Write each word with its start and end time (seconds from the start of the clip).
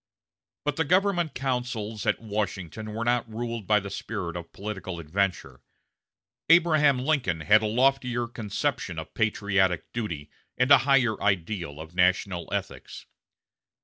But 0.65 0.77
the 0.77 0.83
government 0.83 1.35
councils 1.35 2.07
at 2.07 2.19
Washington 2.19 2.95
were 2.95 3.05
not 3.05 3.31
ruled 3.31 3.67
by 3.67 3.79
the 3.79 3.91
spirit 3.91 4.35
of 4.35 4.51
political 4.51 4.97
adventure. 4.99 5.61
Abraham 6.49 6.97
Lincoln 6.97 7.41
had 7.41 7.61
a 7.61 7.67
loftier 7.67 8.27
conception 8.27 8.97
of 8.97 9.13
patriotic 9.13 9.93
duty, 9.93 10.31
and 10.57 10.71
a 10.71 10.79
higher 10.89 11.21
ideal 11.21 11.79
of 11.79 11.93
national 11.93 12.51
ethics. 12.51 13.05